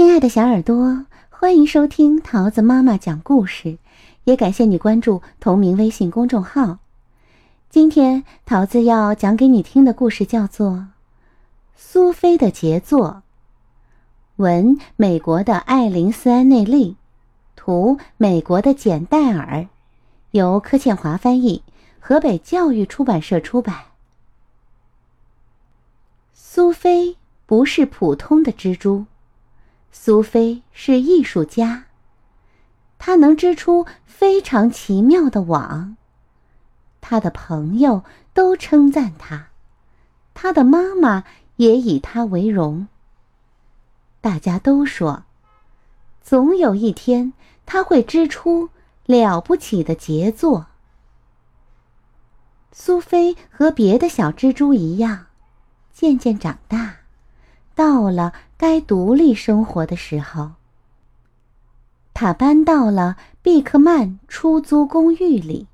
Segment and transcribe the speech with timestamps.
[0.00, 3.76] 亲爱的小耳朵，欢迎收听桃子妈妈讲故事，
[4.24, 6.78] 也感谢你关注同名微信公众号。
[7.68, 10.70] 今天桃子要讲给你听的故事叫做
[11.76, 13.08] 《苏菲的杰作》，
[14.36, 16.96] 文美国的艾琳斯安内利，
[17.54, 19.66] 图美国的简戴尔，
[20.30, 21.62] 由柯倩华翻译，
[22.00, 23.76] 河北教育出版社出版。
[26.32, 29.04] 苏菲不是普通的蜘蛛。
[29.92, 31.84] 苏菲是艺术家。
[32.98, 35.96] 她能织出非常奇妙的网。
[37.00, 39.48] 她的朋友都称赞她，
[40.34, 41.24] 她的妈妈
[41.56, 42.88] 也以她为荣。
[44.20, 45.24] 大家都说，
[46.22, 47.32] 总有一天
[47.64, 48.68] 她会织出
[49.06, 50.66] 了不起的杰作。
[52.70, 55.26] 苏菲和别的小蜘蛛一样，
[55.92, 56.96] 渐渐长大。
[57.74, 60.50] 到了该独立生活的时候，
[62.12, 65.66] 他搬到了毕克曼出租公寓里。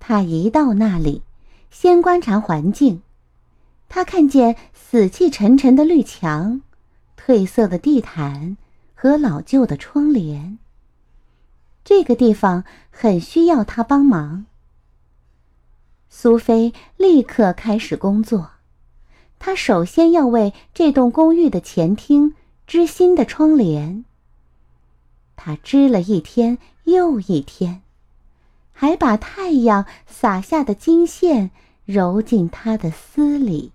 [0.00, 1.22] 他一到那里，
[1.70, 3.00] 先观察环境。
[3.88, 6.62] 他看见死气沉沉的绿墙、
[7.16, 8.56] 褪色的地毯
[8.96, 10.58] 和老旧的窗帘。
[11.84, 14.46] 这个地方很需要他帮忙。
[16.08, 18.55] 苏菲立刻开始工作。
[19.46, 22.34] 他首先要为这栋公寓的前厅
[22.66, 24.04] 织新的窗帘。
[25.36, 27.82] 他织了一天又一天，
[28.72, 31.52] 还把太阳洒下的金线
[31.84, 33.70] 揉进他的丝里。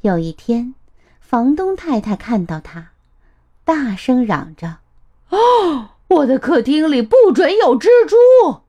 [0.00, 0.74] 有一天，
[1.20, 2.90] 房东太太看到他，
[3.64, 4.78] 大声嚷着
[5.30, 8.62] ：“哦，我的客厅里不准有蜘蛛！”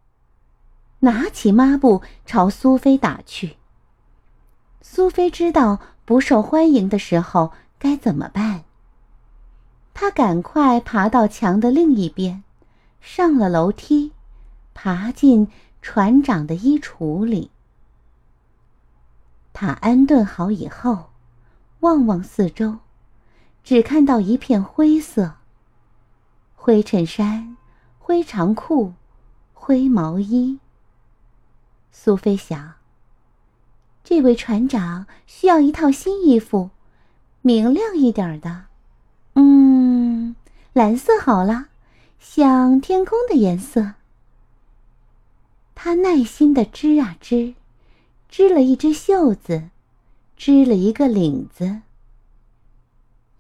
[1.02, 3.58] 拿起抹布朝苏菲打去。
[4.86, 8.66] 苏菲知道不受欢迎的时候该怎么办。
[9.94, 12.44] 她赶快爬到墙的另一边，
[13.00, 14.12] 上了楼梯，
[14.74, 15.48] 爬进
[15.82, 17.50] 船长的衣橱里。
[19.54, 21.12] 他安顿好以后，
[21.80, 22.80] 望望四周，
[23.64, 25.36] 只看到一片灰色。
[26.56, 27.56] 灰衬衫、
[28.00, 28.94] 灰长裤、
[29.54, 30.60] 灰毛衣。
[31.92, 32.74] 苏菲想。
[34.16, 36.70] 这位船长需要一套新衣服，
[37.42, 38.66] 明亮一点的。
[39.34, 40.36] 嗯，
[40.72, 41.70] 蓝色好了，
[42.20, 43.94] 像天空的颜色。
[45.74, 47.56] 他耐心的织啊织，
[48.30, 49.70] 织了一只袖子，
[50.38, 51.82] 织了一个领子。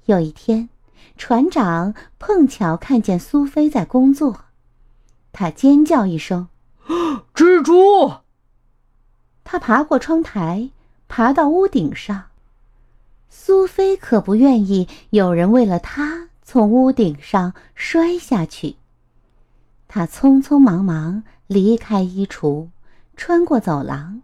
[0.06, 0.70] 有一天，
[1.16, 4.46] 船长碰巧看见苏菲在工作，
[5.32, 6.48] 他尖叫一声
[7.36, 8.12] ：“蜘蛛！”
[9.44, 10.70] 他爬过窗台，
[11.08, 12.26] 爬到屋顶上。
[13.30, 18.76] 苏菲可不愿意有人为了她从屋顶上摔下去。
[19.88, 22.70] 她匆匆忙忙离开衣橱，
[23.18, 24.22] 穿过走廊，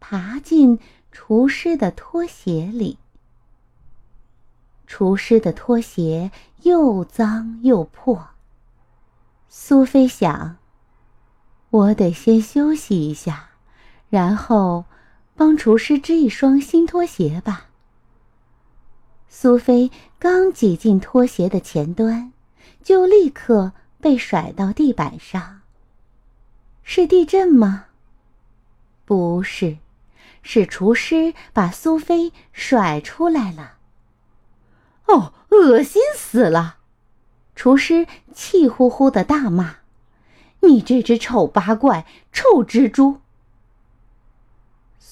[0.00, 0.78] 爬进
[1.12, 2.98] 厨师的拖鞋里。
[4.86, 6.30] 厨师的拖鞋
[6.62, 8.28] 又脏又破。
[9.48, 10.56] 苏菲想
[11.70, 13.45] ：“我得先休息一下。”
[14.08, 14.84] 然后，
[15.34, 17.66] 帮厨师织一双新拖鞋吧。
[19.28, 22.32] 苏菲刚挤进拖鞋的前端，
[22.82, 25.60] 就立刻被甩到地板上。
[26.82, 27.86] 是地震吗？
[29.04, 29.78] 不是，
[30.42, 33.74] 是厨师把苏菲甩出来了。
[35.06, 36.78] 哦，恶心死了！
[37.54, 39.76] 厨师气呼呼的大骂
[40.62, 43.20] ：“你这只丑八怪，臭蜘蛛！”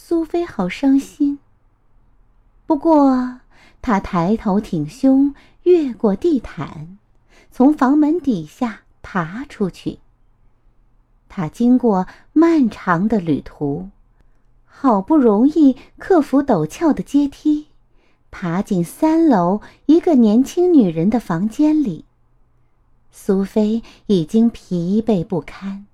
[0.07, 1.39] 苏菲好伤心。
[2.67, 3.41] 不过，
[3.81, 6.99] 她抬头挺胸，越过地毯，
[7.51, 10.01] 从房门底下爬出去。
[11.31, 13.89] 她经过漫长的旅途，
[14.67, 17.69] 好不容易克服陡峭的阶梯，
[18.31, 22.05] 爬进三楼一个年轻女人的房间里。
[23.11, 25.87] 苏菲已经疲惫不堪，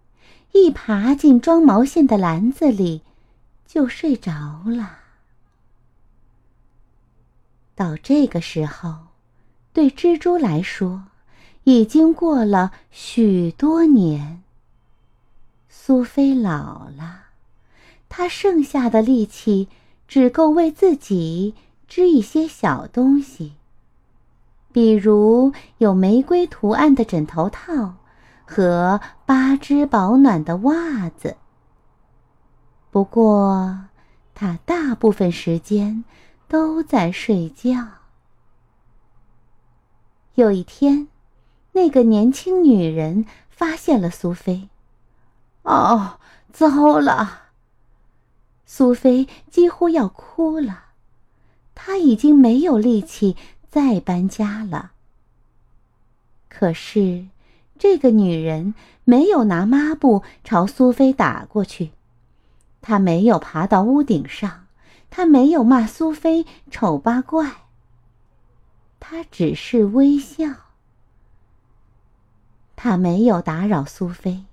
[0.50, 3.02] 一爬进装毛线的篮子里。
[3.72, 4.98] 就睡着了。
[7.76, 8.96] 到这个时候，
[9.72, 11.04] 对蜘蛛来说，
[11.62, 14.42] 已经过了许多年。
[15.68, 17.26] 苏菲老了，
[18.08, 19.68] 她剩下的力气
[20.08, 21.54] 只够为自己
[21.86, 23.52] 织一些小东西，
[24.72, 27.94] 比如有玫瑰图案的枕头套
[28.44, 31.36] 和八只保暖的袜子。
[32.90, 33.86] 不过，
[34.34, 36.04] 他大部分时间
[36.48, 37.86] 都在睡觉。
[40.34, 41.08] 有一天，
[41.72, 44.68] 那个年轻女人发现了苏菲。
[45.62, 46.18] 哦，
[46.52, 47.42] 糟了！
[48.66, 50.86] 苏菲几乎要哭了，
[51.74, 53.36] 她已经没有力气
[53.68, 54.92] 再搬家了。
[56.48, 57.26] 可是，
[57.78, 61.90] 这个女人没有拿抹布朝苏菲打过去，
[62.80, 64.66] 他没有爬到屋顶上，
[65.10, 67.50] 他没有骂苏菲丑八怪。
[68.98, 70.46] 他只是微笑，
[72.76, 74.44] 他没有打扰苏菲。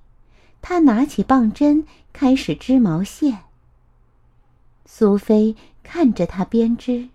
[0.62, 3.44] 他拿起棒针，开始织毛线。
[4.86, 7.10] 苏菲看着他编织，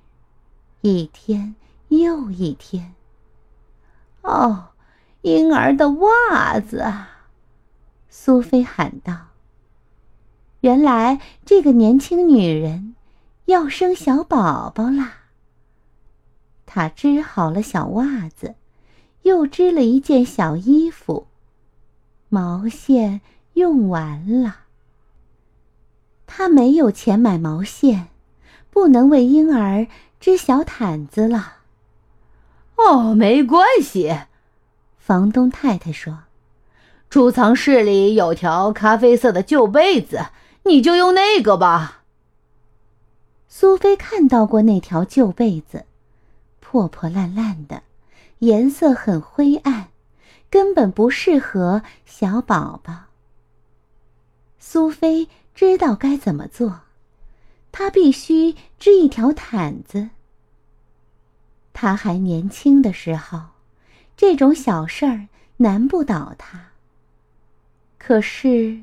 [0.81, 1.55] 一天
[1.89, 2.95] 又一天。
[4.23, 4.69] 哦，
[5.23, 6.85] 婴儿的袜子！
[8.09, 9.32] 苏菲喊道。
[10.63, 12.95] 原来这个年轻女人
[13.47, 15.15] 要生小宝宝啦。
[16.67, 18.55] 她织好了小袜子，
[19.23, 21.27] 又织了一件小衣服。
[22.29, 23.21] 毛线
[23.55, 24.61] 用完了，
[26.27, 28.09] 她没有钱买毛线，
[28.71, 29.89] 不能为婴儿
[30.21, 31.57] 织小毯子了。
[32.77, 34.17] 哦，没关系，
[34.97, 36.21] 房东太太说
[37.11, 40.27] ：“储藏室里有条咖啡色的旧被子，
[40.65, 42.03] 你就用那个吧。”
[43.49, 45.87] 苏菲看到过那条旧被子，
[46.61, 47.83] 破破烂烂的，
[48.39, 49.89] 颜色很灰暗。
[50.51, 53.05] 根本不适合小宝宝。
[54.59, 56.81] 苏菲知道该怎么做，
[57.73, 60.11] 她必须织一条毯子。
[61.73, 63.41] 她还年轻的时候，
[64.15, 66.73] 这种小事儿难不倒她。
[67.97, 68.83] 可是，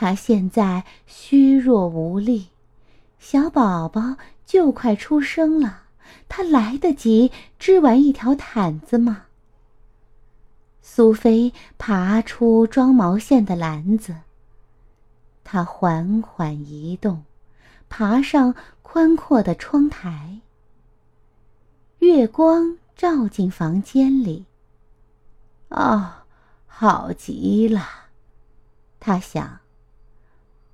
[0.00, 2.48] 他现在虚弱无力，
[3.18, 4.16] 小宝宝
[4.46, 5.82] 就快出生了，
[6.26, 9.26] 他来得及织完一条毯子吗？
[10.80, 14.16] 苏菲爬出装毛线的篮子。
[15.44, 17.22] 她缓缓移动，
[17.90, 20.40] 爬上宽阔的窗台。
[21.98, 24.46] 月光照进房间里。
[25.68, 26.10] 哦，
[26.66, 27.86] 好极了，
[28.98, 29.60] 他想。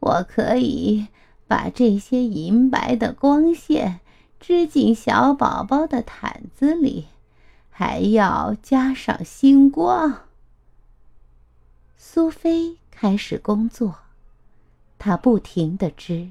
[0.06, 1.08] 我可以
[1.48, 3.98] 把这些银白的光线
[4.38, 7.06] 织进小宝宝的毯子里。
[7.78, 10.22] 还要加上星光。
[11.98, 13.96] 苏菲开始工作，
[14.98, 16.30] 她不停的织，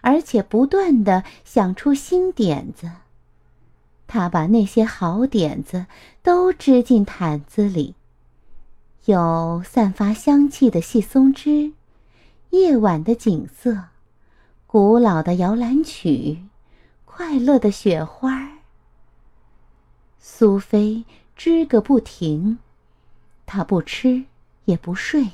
[0.00, 2.90] 而且不断的想出新点子。
[4.06, 5.84] 她把那些好点子
[6.22, 7.94] 都织进毯子里，
[9.04, 11.72] 有散发香气的细松枝，
[12.56, 13.84] 夜晚的景色，
[14.66, 16.38] 古老的摇篮曲，
[17.04, 18.60] 快乐的雪花。
[20.18, 21.04] 苏菲
[21.36, 22.56] 织个不停，
[23.44, 24.24] 她不吃
[24.64, 25.32] 也不睡，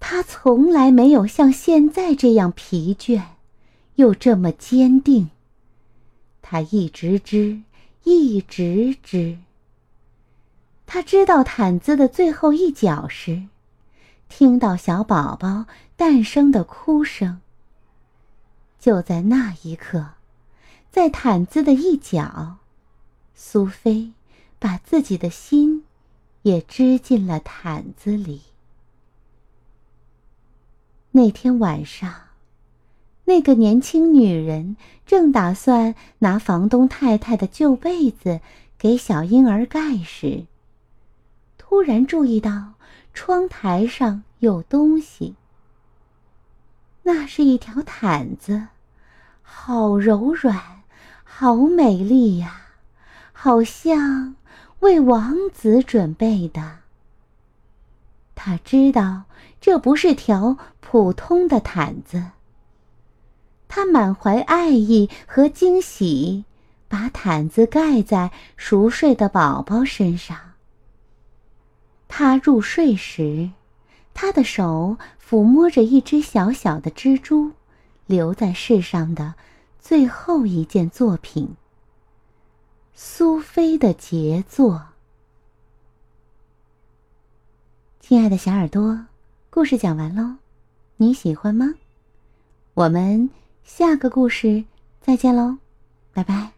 [0.00, 3.22] 她从来没有像现在这样疲倦，
[3.94, 5.30] 又这么坚定。
[6.42, 7.62] 她一直织，
[8.02, 9.38] 一直织。
[10.84, 13.44] 她织到毯子的最后一角时，
[14.36, 15.66] 听到小宝宝
[15.96, 17.40] 诞生的哭声。
[18.80, 20.08] 就在那一刻，
[20.90, 22.56] 在毯子的一角。
[23.32, 24.10] 苏菲
[24.58, 25.84] 把自己的心
[26.42, 28.42] 也织进了毯子里。
[31.12, 32.12] 那天晚上，
[33.26, 34.76] 那个年轻女人
[35.06, 38.40] 正打算拿房东太太的旧被子
[38.76, 40.46] 给小婴儿盖时，
[41.56, 42.73] 突然注意到
[43.14, 45.34] 窗台上有东西。
[47.04, 48.66] 那是一条毯子，
[49.42, 50.82] 好柔软，
[51.22, 52.62] 好美丽呀！
[53.32, 54.36] 好像
[54.80, 56.78] 为王子准备的。
[58.34, 59.24] 他知道
[59.60, 62.24] 这不是条普通的毯子。
[63.68, 66.44] 他满怀爱意和惊喜，
[66.88, 70.43] 把毯子盖在熟睡的宝宝身上。
[72.16, 73.50] 他入睡时，
[74.14, 77.50] 他的手抚摸着一只小小的蜘蛛，
[78.06, 79.34] 留在世上的
[79.80, 81.56] 最后一件作品。
[82.94, 84.90] 苏菲的杰作。
[87.98, 89.06] 亲爱的小耳朵，
[89.50, 90.36] 故事讲完喽，
[90.98, 91.74] 你喜欢吗？
[92.74, 93.28] 我们
[93.64, 94.64] 下个故事
[95.00, 95.56] 再见喽，
[96.12, 96.52] 拜拜。